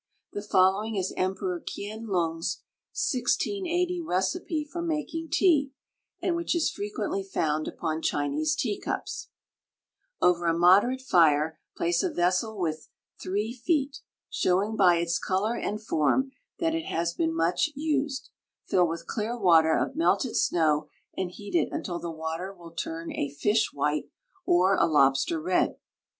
The 0.33 0.41
following 0.41 0.95
is 0.95 1.13
Emperor 1.15 1.59
Kien 1.63 2.07
Lung's 2.07 2.63
(1680) 2.93 4.01
recipe 4.01 4.65
for 4.65 4.81
making 4.81 5.29
tea, 5.31 5.73
and 6.19 6.35
which 6.35 6.55
is 6.55 6.71
frequently 6.71 7.21
found 7.21 7.67
upon 7.67 8.01
Chinese 8.01 8.55
tea 8.55 8.79
cups: 8.79 9.27
"Over 10.19 10.47
a 10.47 10.57
moderate 10.57 11.01
fire 11.03 11.59
place 11.77 12.01
a 12.01 12.09
vessel 12.09 12.57
with 12.57 12.89
three 13.21 13.53
feet, 13.53 13.99
showing 14.27 14.75
by 14.75 14.95
its 14.95 15.19
color 15.19 15.55
and 15.55 15.79
form 15.79 16.31
that 16.57 16.73
it 16.73 16.85
has 16.85 17.13
been 17.13 17.31
much 17.35 17.69
used; 17.75 18.31
fill 18.65 18.87
with 18.87 19.05
clear 19.05 19.37
water 19.37 19.77
of 19.77 19.95
melted 19.95 20.35
snow 20.35 20.87
and 21.15 21.29
heat 21.29 21.53
it 21.53 21.69
until 21.71 21.99
the 21.99 22.09
water 22.09 22.51
will 22.51 22.71
turn 22.71 23.11
a 23.11 23.29
fish 23.29 23.71
white 23.71 24.09
or 24.47 24.75
a 24.77 24.87
lobster 24.87 25.39
red. 25.39 25.77